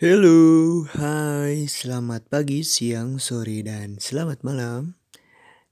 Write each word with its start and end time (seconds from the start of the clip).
Halo, 0.00 0.88
hai, 0.96 1.68
selamat 1.68 2.32
pagi, 2.32 2.64
siang, 2.64 3.20
sore, 3.20 3.60
dan 3.60 4.00
selamat 4.00 4.40
malam. 4.40 4.96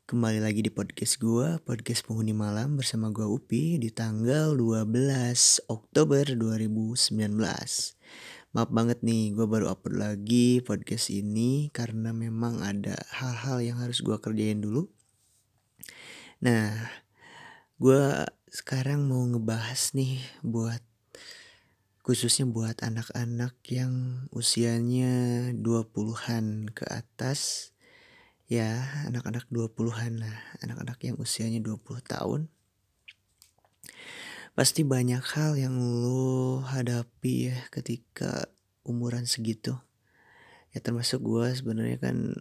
Kembali 0.05 0.45
lagi 0.45 0.61
di 0.61 0.69
podcast 0.69 1.17
gua, 1.17 1.57
podcast 1.65 2.05
penghuni 2.05 2.37
malam 2.37 2.77
bersama 2.77 3.09
gua 3.09 3.25
Upi 3.25 3.81
di 3.81 3.89
tanggal 3.89 4.53
12 4.53 4.85
Oktober 5.73 6.29
2019. 6.29 7.41
Maaf 8.53 8.69
banget 8.69 9.01
nih, 9.01 9.33
gua 9.33 9.49
baru 9.49 9.73
upload 9.73 9.97
lagi 9.97 10.61
podcast 10.61 11.09
ini 11.09 11.73
karena 11.73 12.13
memang 12.13 12.61
ada 12.61 13.01
hal-hal 13.17 13.65
yang 13.65 13.81
harus 13.81 14.05
gua 14.05 14.21
kerjain 14.21 14.61
dulu. 14.61 14.93
Nah, 16.45 16.77
gua 17.81 18.29
sekarang 18.53 19.09
mau 19.09 19.25
ngebahas 19.25 19.97
nih 19.97 20.21
buat 20.45 20.85
khususnya 22.09 22.49
buat 22.49 22.81
anak-anak 22.81 23.61
yang 23.69 24.25
usianya 24.33 25.53
20-an 25.61 26.73
ke 26.73 26.89
atas 26.89 27.77
ya 28.49 28.81
anak-anak 29.05 29.45
20-an 29.53 30.25
lah 30.25 30.37
anak-anak 30.65 30.97
yang 31.05 31.21
usianya 31.21 31.61
20 31.61 32.01
tahun. 32.01 32.49
Pasti 34.57 34.89
banyak 34.89 35.21
hal 35.21 35.61
yang 35.61 35.77
lo 35.77 36.65
hadapi 36.65 37.53
ya 37.53 37.69
ketika 37.69 38.49
umuran 38.89 39.29
segitu. 39.29 39.77
Ya 40.73 40.81
termasuk 40.81 41.21
gue 41.21 41.53
sebenarnya 41.53 42.01
kan 42.01 42.33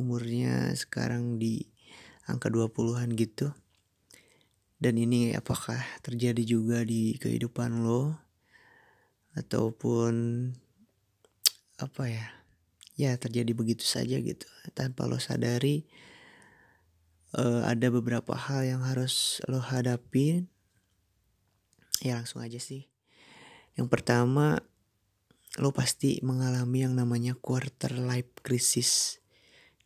umurnya 0.00 0.72
sekarang 0.80 1.36
di 1.36 1.68
angka 2.24 2.48
20-an 2.48 3.12
gitu. 3.20 3.52
Dan 4.80 4.96
ini 4.96 5.36
apakah 5.36 5.84
terjadi 6.00 6.40
juga 6.40 6.88
di 6.88 7.20
kehidupan 7.20 7.84
lo 7.84 8.29
ataupun 9.38 10.12
apa 11.80 12.04
ya 12.10 12.26
ya 13.00 13.16
terjadi 13.16 13.56
begitu 13.56 13.84
saja 13.86 14.20
gitu. 14.20 14.44
Tanpa 14.76 15.08
lo 15.08 15.16
sadari 15.16 15.88
uh, 17.36 17.64
ada 17.64 17.88
beberapa 17.88 18.36
hal 18.36 18.66
yang 18.66 18.82
harus 18.84 19.40
lo 19.48 19.62
hadapi 19.62 20.44
ya 22.04 22.20
langsung 22.20 22.44
aja 22.44 22.60
sih. 22.60 22.88
Yang 23.78 23.88
pertama 23.88 24.60
lo 25.58 25.72
pasti 25.74 26.20
mengalami 26.22 26.86
yang 26.86 26.94
namanya 26.94 27.34
quarter 27.34 27.96
life 27.96 28.30
crisis 28.44 29.18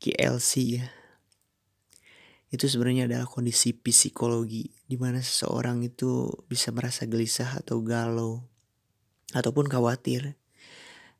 KLC 0.02 0.82
ya. 0.82 0.86
Itu 2.50 2.70
sebenarnya 2.70 3.10
adalah 3.10 3.26
kondisi 3.26 3.74
psikologi 3.74 4.70
di 4.86 4.94
mana 4.94 5.18
seseorang 5.18 5.82
itu 5.82 6.30
bisa 6.46 6.70
merasa 6.70 7.02
gelisah 7.02 7.58
atau 7.58 7.82
galau 7.82 8.53
ataupun 9.34 9.66
khawatir 9.66 10.38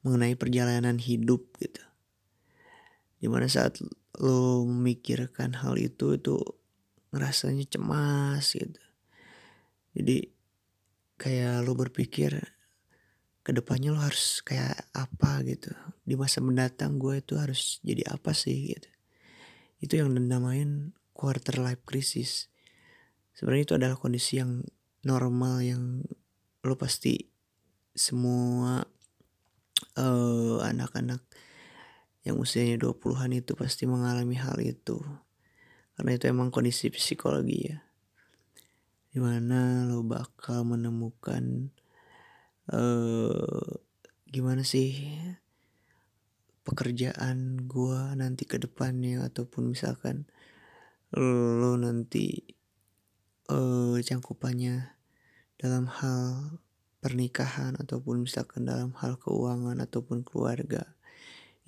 mengenai 0.07 0.39
perjalanan 0.39 0.97
hidup 1.03 1.43
gitu. 1.59 1.83
Di 3.19 3.27
mana 3.27 3.51
saat 3.51 3.81
lo 4.21 4.63
memikirkan 4.63 5.59
hal 5.59 5.75
itu 5.81 6.15
itu 6.15 6.39
ngerasanya 7.11 7.67
cemas 7.67 8.55
gitu. 8.55 8.83
Jadi 9.95 10.31
kayak 11.19 11.67
lo 11.67 11.75
berpikir 11.75 12.39
ke 13.45 13.51
depannya 13.53 13.93
lo 13.93 14.01
harus 14.01 14.41
kayak 14.41 14.89
apa 14.95 15.43
gitu. 15.45 15.75
Di 16.07 16.15
masa 16.15 16.41
mendatang 16.41 16.97
gue 17.03 17.19
itu 17.19 17.35
harus 17.37 17.83
jadi 17.83 18.07
apa 18.13 18.33
sih 18.37 18.77
gitu. 18.77 18.91
Itu 19.83 20.01
yang 20.01 20.15
dinamain 20.15 20.95
quarter 21.13 21.61
life 21.61 21.83
crisis. 21.85 22.49
Sebenarnya 23.35 23.65
itu 23.67 23.75
adalah 23.77 23.97
kondisi 23.99 24.39
yang 24.39 24.63
normal 25.05 25.61
yang 25.61 26.05
lo 26.65 26.75
pasti 26.81 27.34
semua 27.95 28.83
uh, 29.95 30.59
anak-anak 30.67 31.23
yang 32.27 32.41
usianya 32.43 32.81
20-an 32.83 33.31
itu 33.37 33.55
pasti 33.55 33.87
mengalami 33.87 34.35
hal 34.35 34.59
itu. 34.59 34.99
Karena 35.95 36.11
itu 36.19 36.27
emang 36.27 36.51
kondisi 36.51 36.91
psikologi 36.91 37.71
ya. 37.71 37.79
Di 39.15 39.23
mana 39.23 39.87
lo 39.87 40.03
bakal 40.03 40.67
menemukan 40.67 41.71
uh, 42.75 43.63
gimana 44.27 44.67
sih 44.67 45.15
pekerjaan 46.67 47.71
gua 47.71 48.19
nanti 48.19 48.43
ke 48.49 48.59
depannya 48.59 49.23
ataupun 49.23 49.71
misalkan 49.71 50.27
lo 51.15 51.79
nanti 51.79 52.43
uh, 53.47 53.95
cangkupannya 54.03 54.99
dalam 55.61 55.87
hal 55.87 56.59
pernikahan 57.05 57.77
ataupun 57.77 58.25
misalkan 58.25 58.65
dalam 58.65 58.97
hal 58.97 59.21
keuangan 59.21 59.77
ataupun 59.85 60.25
keluarga 60.25 60.97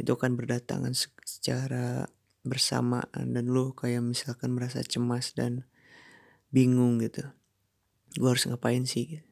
itu 0.01 0.09
akan 0.09 0.33
berdatangan 0.33 0.97
secara 1.29 2.09
bersamaan 2.41 3.37
dan 3.37 3.53
lo 3.53 3.77
kayak 3.77 4.01
misalkan 4.01 4.57
merasa 4.57 4.81
cemas 4.81 5.37
dan 5.37 5.69
bingung 6.49 7.05
gitu 7.05 7.29
gue 8.17 8.29
harus 8.33 8.49
ngapain 8.49 8.89
sih 8.89 9.21
gitu. 9.21 9.29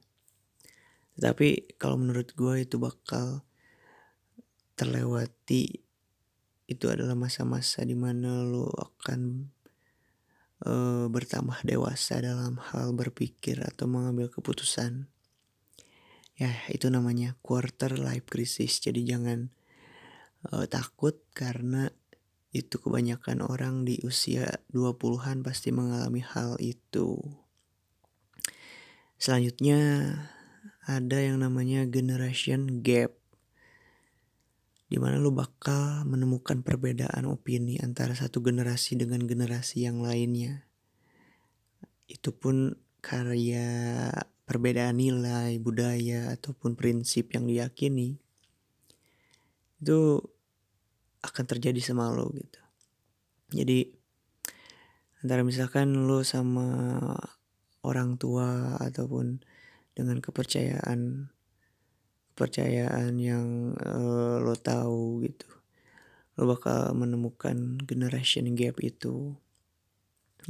tapi 1.17 1.73
kalau 1.81 1.97
menurut 1.97 2.37
gue 2.37 2.69
itu 2.69 2.77
bakal 2.77 3.41
terlewati 4.77 5.81
itu 6.69 6.85
adalah 6.93 7.17
masa-masa 7.17 7.81
di 7.81 7.97
mana 7.97 8.45
lo 8.45 8.69
akan 8.77 9.49
uh, 10.69 11.07
bertambah 11.09 11.65
dewasa 11.65 12.21
dalam 12.21 12.61
hal 12.61 12.93
berpikir 12.93 13.65
atau 13.65 13.89
mengambil 13.89 14.29
keputusan 14.29 15.09
ya 16.35 16.51
itu 16.71 16.91
namanya 16.91 17.39
quarter 17.43 17.95
life 17.95 18.27
crisis 18.27 18.83
jadi 18.83 19.17
jangan 19.17 19.55
uh, 20.51 20.67
takut 20.67 21.23
karena 21.33 21.95
itu 22.55 22.79
kebanyakan 22.79 23.43
orang 23.43 23.83
di 23.83 23.99
usia 24.07 24.47
20-an 24.71 25.43
pasti 25.43 25.75
mengalami 25.75 26.23
hal 26.23 26.55
itu. 26.63 27.19
Selanjutnya 29.19 29.79
ada 30.87 31.19
yang 31.19 31.43
namanya 31.43 31.83
generation 31.91 32.79
gap. 32.87 33.11
Di 34.87 35.03
mana 35.03 35.19
lu 35.19 35.35
bakal 35.35 36.07
menemukan 36.07 36.63
perbedaan 36.63 37.27
opini 37.27 37.83
antara 37.83 38.15
satu 38.15 38.39
generasi 38.39 38.95
dengan 38.95 39.27
generasi 39.27 39.91
yang 39.91 39.99
lainnya. 39.99 40.71
Itu 42.07 42.39
pun 42.39 42.79
karya 43.03 44.07
perbedaan 44.45 45.01
nilai, 45.01 45.57
budaya, 45.61 46.33
ataupun 46.37 46.77
prinsip 46.77 47.33
yang 47.33 47.49
diyakini 47.49 48.21
itu 49.81 50.21
akan 51.25 51.45
terjadi 51.45 51.81
sama 51.81 52.13
lo 52.13 52.33
gitu. 52.33 52.61
Jadi 53.53 53.93
antara 55.25 55.41
misalkan 55.45 56.05
lo 56.05 56.21
sama 56.21 56.69
orang 57.85 58.17
tua 58.17 58.81
ataupun 58.81 59.41
dengan 59.97 60.19
kepercayaan 60.19 61.33
kepercayaan 62.35 63.15
yang 63.23 63.79
uh, 63.79 64.43
lo 64.43 64.59
tahu 64.59 65.23
gitu 65.23 65.47
lo 66.35 66.51
bakal 66.51 66.91
menemukan 66.99 67.79
generation 67.87 68.59
gap 68.59 68.83
itu 68.83 69.39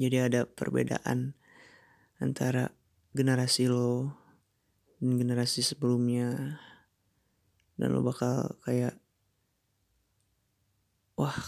jadi 0.01 0.33
ada 0.33 0.41
perbedaan 0.49 1.37
antara 2.17 2.73
generasi 3.15 3.71
lo 3.71 4.11
dan 4.99 5.17
generasi 5.17 5.63
sebelumnya. 5.63 6.59
Dan 7.79 7.95
lo 7.95 8.03
bakal 8.03 8.59
kayak 8.67 8.99
wah 11.15 11.39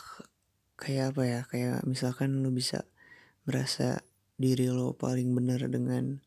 kayak 0.78 1.14
apa 1.14 1.22
ya? 1.26 1.40
Kayak 1.50 1.78
misalkan 1.84 2.46
lo 2.46 2.54
bisa 2.54 2.86
merasa 3.46 4.06
diri 4.38 4.70
lo 4.70 4.94
paling 4.94 5.34
benar 5.34 5.66
dengan 5.66 6.22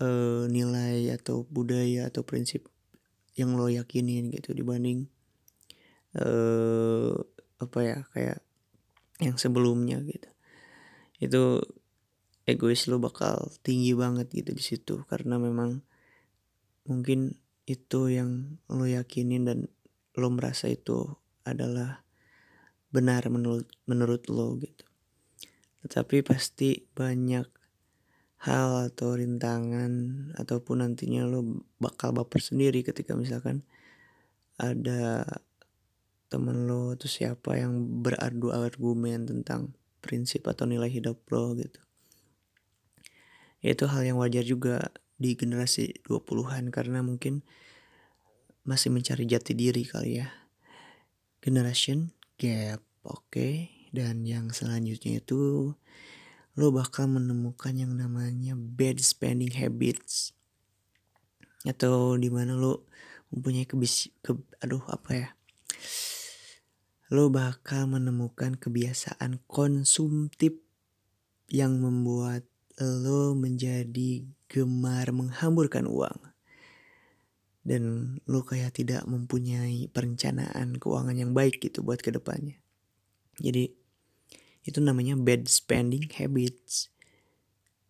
uh, 0.00 0.44
nilai 0.48 1.16
atau 1.16 1.48
budaya 1.48 2.12
atau 2.12 2.20
prinsip 2.20 2.68
yang 3.38 3.56
lo 3.56 3.72
yakinin 3.72 4.28
gitu 4.28 4.52
dibanding 4.52 5.08
uh, 6.20 7.16
apa 7.56 7.78
ya? 7.80 7.98
Kayak 8.12 8.44
yang 9.20 9.36
sebelumnya 9.36 10.00
gitu. 10.04 10.28
Itu 11.20 11.60
egois 12.50 12.90
lo 12.90 12.98
bakal 12.98 13.54
tinggi 13.62 13.94
banget 13.94 14.28
gitu 14.34 14.50
di 14.52 14.62
situ 14.62 14.94
karena 15.06 15.38
memang 15.38 15.80
mungkin 16.84 17.38
itu 17.70 18.10
yang 18.10 18.58
lo 18.66 18.84
yakinin 18.84 19.46
dan 19.46 19.58
lo 20.18 20.28
merasa 20.34 20.66
itu 20.66 21.06
adalah 21.46 22.02
benar 22.90 23.30
menurut 23.30 23.70
menurut 23.86 24.26
lo 24.26 24.58
gitu. 24.58 24.84
Tetapi 25.86 26.26
pasti 26.26 26.82
banyak 26.92 27.46
hal 28.40 28.90
atau 28.90 29.14
rintangan 29.14 29.92
ataupun 30.34 30.82
nantinya 30.82 31.28
lo 31.28 31.62
bakal 31.78 32.16
baper 32.16 32.40
sendiri 32.40 32.82
ketika 32.82 33.14
misalkan 33.14 33.62
ada 34.56 35.24
temen 36.32 36.64
lo 36.68 36.96
atau 36.96 37.08
siapa 37.08 37.58
yang 37.58 38.00
beradu 38.00 38.52
argumen 38.52 39.28
tentang 39.28 39.76
prinsip 40.00 40.48
atau 40.48 40.64
nilai 40.64 40.88
hidup 40.88 41.20
lo 41.28 41.52
gitu 41.58 41.80
itu 43.60 43.84
hal 43.84 44.02
yang 44.08 44.16
wajar 44.16 44.40
juga 44.40 44.88
di 45.20 45.36
generasi 45.36 46.00
20-an 46.08 46.72
karena 46.72 47.04
mungkin 47.04 47.44
masih 48.64 48.88
mencari 48.88 49.28
jati 49.28 49.52
diri 49.52 49.84
kali 49.84 50.24
ya. 50.24 50.28
Generation 51.44 52.16
gap, 52.40 52.80
oke. 53.04 53.28
Okay. 53.28 53.54
Dan 53.90 54.22
yang 54.22 54.54
selanjutnya 54.54 55.20
itu 55.20 55.74
lo 56.54 56.66
bakal 56.70 57.10
menemukan 57.10 57.74
yang 57.74 57.98
namanya 57.98 58.54
bad 58.54 59.02
spending 59.02 59.50
habits 59.54 60.34
atau 61.66 62.16
di 62.16 62.32
mana 62.32 62.56
lo 62.56 62.88
mempunyai 63.30 63.68
kebis 63.68 64.10
ke, 64.24 64.34
aduh 64.64 64.82
apa 64.88 65.10
ya 65.12 65.28
lo 67.10 67.26
bakal 67.26 67.90
menemukan 67.90 68.54
kebiasaan 68.54 69.42
konsumtif 69.50 70.54
yang 71.50 71.82
membuat 71.82 72.46
lo 72.80 73.36
menjadi 73.36 74.24
gemar 74.48 75.12
menghamburkan 75.12 75.86
uang. 75.86 76.20
Dan 77.60 78.16
lo 78.24 78.42
kayak 78.42 78.80
tidak 78.80 79.04
mempunyai 79.04 79.86
perencanaan 79.92 80.80
keuangan 80.80 81.14
yang 81.14 81.36
baik 81.36 81.60
gitu 81.60 81.84
buat 81.84 82.00
ke 82.00 82.08
depannya 82.08 82.60
jadi 83.40 83.72
itu 84.68 84.78
namanya 84.84 85.16
bad 85.16 85.48
spending 85.48 86.12
habits. 86.12 86.92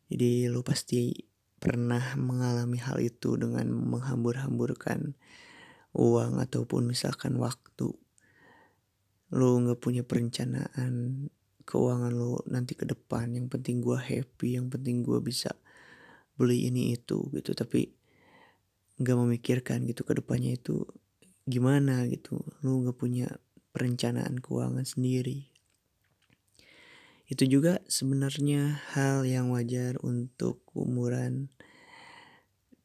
Jadi 0.06 0.46
lo 0.46 0.62
pasti 0.62 1.10
pernah 1.58 2.14
mengalami 2.14 2.78
hal 2.78 3.02
itu 3.02 3.34
dengan 3.34 3.66
menghambur-hamburkan 3.68 5.18
uang 5.98 6.38
ataupun 6.38 6.94
misalkan 6.94 7.34
waktu. 7.42 7.90
Lo 9.34 9.58
nggak 9.58 9.82
punya 9.82 10.06
perencanaan 10.06 11.26
keuangan 11.70 12.10
lo 12.10 12.42
nanti 12.50 12.74
ke 12.74 12.82
depan. 12.82 13.30
Yang 13.30 13.46
penting 13.54 13.78
gue 13.78 13.94
happy 13.94 14.58
yang 14.58 14.66
penting 14.66 15.06
gue 15.06 15.22
bisa 15.22 15.54
beli 16.34 16.66
ini 16.66 16.98
itu 16.98 17.30
gitu. 17.30 17.54
Tapi 17.54 17.86
nggak 18.98 19.16
memikirkan 19.16 19.86
gitu 19.86 20.02
ke 20.02 20.18
depannya 20.18 20.58
itu 20.58 20.82
gimana 21.46 22.02
gitu. 22.10 22.42
Lo 22.66 22.82
nggak 22.82 22.98
punya 22.98 23.30
perencanaan 23.70 24.42
keuangan 24.42 24.82
sendiri. 24.82 25.46
Itu 27.30 27.46
juga 27.46 27.78
sebenarnya 27.86 28.82
hal 28.98 29.22
yang 29.22 29.54
wajar 29.54 30.02
untuk 30.02 30.66
umuran 30.74 31.46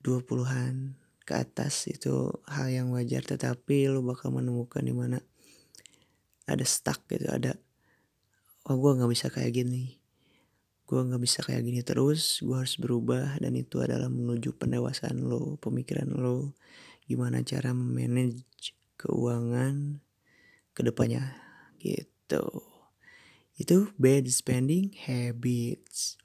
20-an 0.05 1.01
ke 1.25 1.33
atas. 1.33 1.89
Itu 1.89 2.45
hal 2.45 2.69
yang 2.69 2.93
wajar 2.93 3.25
tetapi 3.25 3.89
lo 3.89 4.05
bakal 4.05 4.29
menemukan 4.29 4.85
di 4.85 4.93
mana 4.93 5.17
ada 6.45 6.61
stuck 6.61 7.01
gitu 7.09 7.25
ada 7.25 7.57
oh 8.65 8.75
gue 8.77 8.91
nggak 8.97 9.11
bisa 9.11 9.27
kayak 9.29 9.53
gini. 9.61 10.01
Gue 10.85 11.01
nggak 11.01 11.21
bisa 11.21 11.41
kayak 11.41 11.65
gini 11.65 11.81
terus 11.81 12.41
gue 12.41 12.53
harus 12.53 12.77
berubah 12.77 13.37
dan 13.41 13.57
itu 13.57 13.81
adalah 13.81 14.09
menuju 14.09 14.57
pendewasaan 14.57 15.25
lo 15.25 15.57
pemikiran 15.61 16.09
lo. 16.13 16.53
Gimana 17.05 17.45
cara 17.45 17.73
memanage 17.73 18.45
keuangan 18.97 20.01
ke 20.73 20.81
depannya 20.81 21.37
gitu. 21.77 22.65
Itu 23.55 23.93
bad 24.01 24.27
spending 24.27 24.97
habits. 25.05 26.17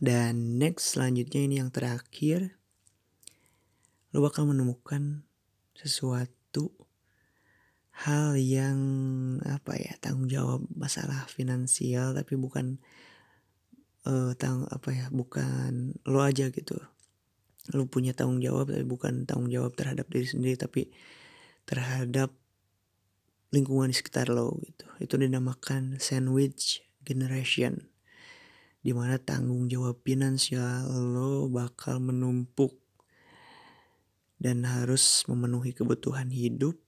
Dan 0.00 0.56
next 0.56 0.96
selanjutnya 0.96 1.44
ini 1.44 1.54
yang 1.60 1.68
terakhir. 1.68 2.56
Lo 4.10 4.24
bakal 4.24 4.48
menemukan 4.48 5.28
sesuatu 5.76 6.39
hal 8.06 8.38
yang 8.40 8.78
apa 9.44 9.76
ya 9.76 9.92
tanggung 10.00 10.28
jawab 10.30 10.64
masalah 10.72 11.28
finansial 11.28 12.16
tapi 12.16 12.36
bukan 12.40 12.80
uh, 14.08 14.32
tang 14.40 14.64
apa 14.72 14.88
ya 14.94 15.06
bukan 15.12 16.00
lo 16.08 16.24
aja 16.24 16.48
gitu 16.48 16.80
lo 17.76 17.84
punya 17.86 18.16
tanggung 18.16 18.40
jawab 18.40 18.72
tapi 18.72 18.88
bukan 18.88 19.28
tanggung 19.28 19.52
jawab 19.52 19.76
terhadap 19.76 20.08
diri 20.08 20.24
sendiri 20.24 20.56
tapi 20.56 20.88
terhadap 21.68 22.32
lingkungan 23.50 23.90
di 23.90 23.96
sekitar 23.98 24.30
lo 24.30 24.58
gitu. 24.62 24.86
Itu 25.02 25.18
dinamakan 25.18 25.98
sandwich 25.98 26.86
generation. 27.02 27.90
Di 28.80 28.96
mana 28.96 29.20
tanggung 29.20 29.68
jawab 29.68 30.00
finansial 30.00 30.88
lo 30.88 31.52
bakal 31.52 32.00
menumpuk 32.00 32.80
dan 34.40 34.64
harus 34.64 35.28
memenuhi 35.28 35.76
kebutuhan 35.76 36.32
hidup 36.32 36.80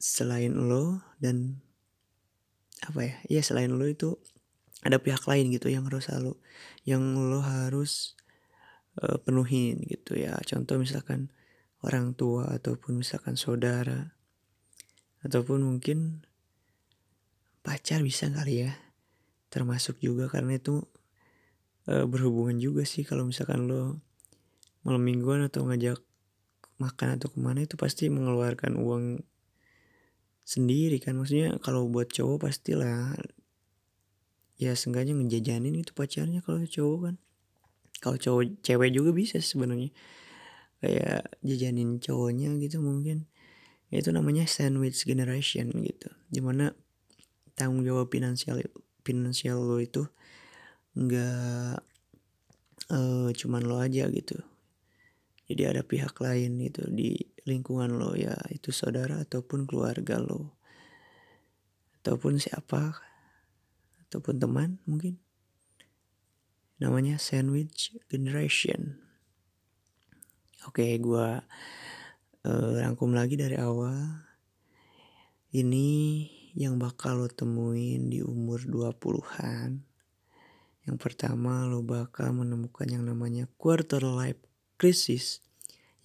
selain 0.00 0.56
lo 0.56 1.04
dan 1.20 1.60
apa 2.80 3.00
ya? 3.04 3.14
Iya 3.28 3.42
selain 3.44 3.76
lo 3.76 3.84
itu 3.84 4.16
ada 4.80 4.96
pihak 4.96 5.28
lain 5.28 5.52
gitu 5.52 5.68
yang 5.68 5.84
harus 5.84 6.08
lo 6.16 6.40
yang 6.88 7.04
lo 7.04 7.44
harus 7.44 8.16
uh, 8.98 9.20
penuhin 9.20 9.84
gitu 9.84 10.16
ya. 10.16 10.40
Contoh 10.48 10.80
misalkan 10.80 11.28
orang 11.84 12.16
tua 12.16 12.48
ataupun 12.56 13.00
misalkan 13.00 13.36
saudara 13.36 14.16
ataupun 15.24 15.64
mungkin 15.64 16.24
pacar 17.60 18.00
bisa 18.00 18.28
kali 18.32 18.68
ya 18.68 18.72
termasuk 19.52 20.00
juga 20.00 20.30
karena 20.32 20.56
itu 20.56 20.84
e, 21.84 22.08
berhubungan 22.08 22.56
juga 22.56 22.88
sih 22.88 23.04
kalau 23.04 23.28
misalkan 23.28 23.68
lo 23.68 24.00
malam 24.80 25.02
mingguan 25.04 25.44
atau 25.44 25.68
ngajak 25.68 26.00
makan 26.80 27.20
atau 27.20 27.28
ke 27.28 27.36
mana 27.36 27.68
itu 27.68 27.76
pasti 27.76 28.08
mengeluarkan 28.08 28.80
uang 28.80 29.20
sendiri 30.50 30.98
kan. 30.98 31.14
Maksudnya 31.14 31.62
kalau 31.62 31.86
buat 31.86 32.10
cowok 32.10 32.50
pastilah 32.50 33.14
ya 34.58 34.74
seenggaknya 34.74 35.14
ngejajanin 35.14 35.78
itu 35.78 35.94
pacarnya 35.94 36.42
kalau 36.42 36.66
cowok 36.66 36.98
kan. 37.06 37.16
Kalau 38.02 38.18
cowok 38.18 38.66
cewek 38.66 38.90
juga 38.90 39.14
bisa 39.14 39.38
sebenarnya. 39.38 39.94
Kayak 40.82 41.30
jajanin 41.46 42.02
cowoknya 42.02 42.58
gitu 42.58 42.82
mungkin. 42.82 43.30
Itu 43.94 44.10
namanya 44.10 44.50
sandwich 44.50 45.06
generation 45.06 45.70
gitu. 45.86 46.10
Di 46.26 46.42
mana 46.42 46.74
tanggung 47.54 47.86
jawab 47.86 48.10
finansial 48.10 48.58
finansial 49.06 49.60
lo 49.60 49.78
itu 49.78 50.08
nggak 50.96 51.78
uh, 52.90 53.28
cuman 53.30 53.62
lo 53.62 53.78
aja 53.78 54.08
gitu 54.10 54.40
jadi 55.50 55.74
ada 55.74 55.82
pihak 55.82 56.14
lain 56.22 56.62
itu 56.62 56.86
di 56.86 57.18
lingkungan 57.42 57.98
lo 57.98 58.14
ya 58.14 58.38
itu 58.54 58.70
saudara 58.70 59.18
ataupun 59.26 59.66
keluarga 59.66 60.22
lo 60.22 60.54
ataupun 62.00 62.38
siapa 62.38 62.94
ataupun 64.06 64.38
teman 64.38 64.78
mungkin 64.86 65.18
namanya 66.78 67.18
sandwich 67.18 67.98
generation 68.06 69.02
oke 70.64 70.78
okay, 70.78 70.96
gue 71.02 71.42
uh, 72.46 72.72
rangkum 72.80 73.12
lagi 73.12 73.36
dari 73.36 73.56
awal. 73.60 74.24
Ini 75.50 75.88
yang 76.54 76.78
bakal 76.78 77.26
lo 77.26 77.28
temuin 77.30 78.06
di 78.06 78.22
umur 78.22 78.62
20-an. 78.62 79.82
Yang 80.86 80.96
pertama 80.96 81.66
lo 81.66 81.82
bakal 81.82 82.32
menemukan 82.32 82.86
yang 82.86 83.04
namanya 83.06 83.50
quarter 83.58 84.02
life 84.02 84.38
crisis. 84.78 85.42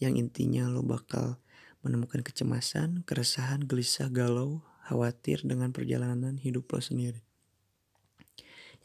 Yang 0.01 0.27
intinya 0.27 0.67
lo 0.67 0.83
bakal 0.83 1.39
menemukan 1.85 2.25
kecemasan, 2.25 3.05
keresahan, 3.05 3.63
gelisah, 3.69 4.09
galau, 4.09 4.65
khawatir 4.85 5.41
dengan 5.45 5.73
perjalanan 5.73 6.37
hidup 6.37 6.69
lo 6.73 6.81
sendiri. 6.81 7.21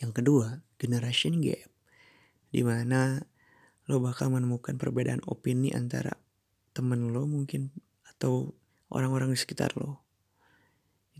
Yang 0.00 0.22
kedua, 0.22 0.46
generation 0.80 1.40
gap. 1.44 1.68
Di 2.50 2.64
mana 2.64 3.20
lo 3.86 3.98
bakal 4.00 4.32
menemukan 4.32 4.78
perbedaan 4.80 5.22
opini 5.26 5.74
antara 5.74 6.14
temen 6.72 7.10
lo 7.10 7.26
mungkin 7.26 7.74
atau 8.06 8.54
orang-orang 8.90 9.34
di 9.34 9.38
sekitar 9.38 9.74
lo 9.74 10.10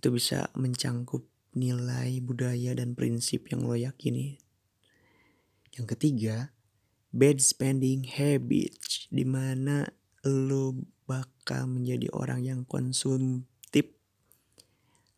itu 0.00 0.09
bisa 0.09 0.49
mencangkup 0.56 1.28
nilai 1.52 2.25
budaya 2.25 2.73
dan 2.73 2.97
prinsip 2.97 3.52
yang 3.52 3.68
lo 3.68 3.76
yakini. 3.76 4.40
Yang 5.76 5.87
ketiga, 5.92 6.56
bad 7.12 7.37
spending 7.44 8.09
habits 8.09 8.89
di 9.11 9.26
mana 9.26 9.83
lo 10.31 10.79
bakal 11.11 11.67
menjadi 11.67 12.07
orang 12.14 12.47
yang 12.47 12.61
konsumtif. 12.62 13.90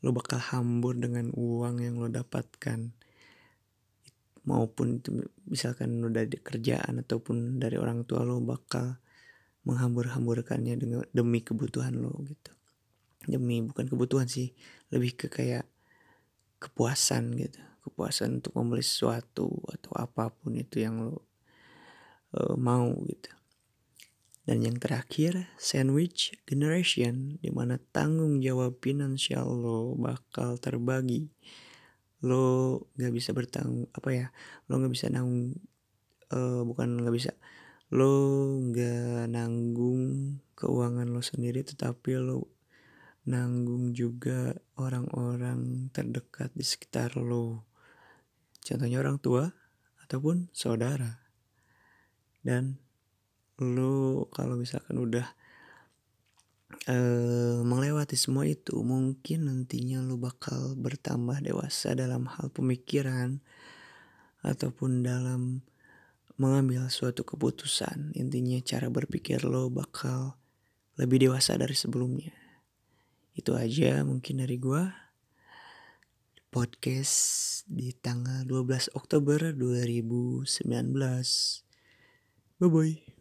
Lo 0.00 0.16
bakal 0.16 0.40
hambur 0.40 0.96
dengan 0.96 1.28
uang 1.37 1.84
yang 1.84 2.00
lo 2.00 2.08
dapatkan. 2.08 2.96
Maupun 4.42 4.99
itu 4.99 5.22
misalkan 5.46 6.02
lo 6.02 6.11
dari 6.11 6.32
kerjaan 6.32 7.04
ataupun 7.04 7.62
dari 7.62 7.78
orang 7.78 8.08
tua 8.08 8.26
lo 8.26 8.42
bakal 8.42 8.99
menghambur-hamburkannya 9.62 10.75
dengan 10.75 11.06
demi 11.14 11.44
kebutuhan 11.44 11.94
lo 12.00 12.16
gitu. 12.26 12.50
Demi 13.28 13.62
bukan 13.62 13.87
kebutuhan 13.87 14.26
sih 14.26 14.50
lebih 14.90 15.14
ke 15.14 15.26
kayak 15.30 15.68
kepuasan 16.58 17.38
gitu. 17.38 17.61
Kepuasan 17.87 18.42
untuk 18.42 18.56
membeli 18.58 18.82
sesuatu 18.82 19.52
atau 19.70 19.92
apa 19.94 20.32
pun 20.32 20.58
itu 20.58 20.82
yang 20.82 21.06
lo 21.06 21.22
uh, 22.34 22.56
mau 22.58 22.90
gitu 23.06 23.41
dan 24.42 24.62
yang 24.62 24.76
terakhir 24.78 25.50
sandwich 25.58 26.34
generation 26.46 27.38
di 27.38 27.50
mana 27.54 27.78
tanggung 27.94 28.42
jawab 28.42 28.78
finansial 28.82 29.46
lo 29.46 29.94
bakal 29.94 30.58
terbagi 30.58 31.30
lo 32.26 32.78
nggak 32.99 33.12
bisa 33.14 33.30
bertanggung 33.34 33.87
apa 33.94 34.11
ya 34.11 34.26
lo 34.66 34.82
nggak 34.82 34.94
bisa 34.94 35.06
nanggung 35.11 35.58
uh, 36.34 36.62
bukan 36.66 37.02
nggak 37.02 37.14
bisa 37.14 37.32
lo 37.94 38.14
nggak 38.72 39.30
nanggung 39.30 40.37
keuangan 40.58 41.06
lo 41.11 41.22
sendiri 41.22 41.62
tetapi 41.62 42.18
lo 42.18 42.52
nanggung 43.22 43.94
juga 43.94 44.50
orang-orang 44.75 45.90
terdekat 45.94 46.50
di 46.58 46.66
sekitar 46.66 47.14
lo. 47.14 47.70
Contohnya 48.62 48.99
orang 48.99 49.18
tua 49.22 49.46
ataupun 50.02 50.50
saudara. 50.50 51.22
Dan 52.42 52.81
lo 53.61 54.30
kalau 54.32 54.56
misalkan 54.56 54.97
udah 54.97 55.26
uh, 56.88 57.61
melewati 57.62 58.16
semua 58.16 58.49
itu 58.49 58.80
mungkin 58.80 59.50
nantinya 59.50 60.00
lo 60.00 60.16
bakal 60.16 60.78
bertambah 60.78 61.44
dewasa 61.44 61.92
dalam 61.92 62.25
hal 62.30 62.49
pemikiran 62.49 63.44
ataupun 64.42 65.06
dalam 65.06 65.62
mengambil 66.40 66.88
suatu 66.90 67.23
keputusan. 67.23 68.16
Intinya 68.18 68.59
cara 68.64 68.90
berpikir 68.90 69.44
lo 69.47 69.71
bakal 69.71 70.35
lebih 70.99 71.30
dewasa 71.30 71.54
dari 71.54 71.76
sebelumnya. 71.76 72.35
Itu 73.32 73.56
aja 73.56 74.02
mungkin 74.04 74.42
dari 74.44 74.59
gua. 74.59 74.92
Podcast 76.52 77.64
di 77.64 77.97
tanggal 77.97 78.44
12 78.44 78.92
Oktober 78.92 79.56
2019. 79.56 80.44
Bye 82.61 82.68
bye. 82.68 83.12